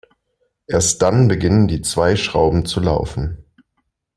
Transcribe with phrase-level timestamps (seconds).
[0.65, 3.45] Erst dann beginnen die zwei Schrauben zu laufen.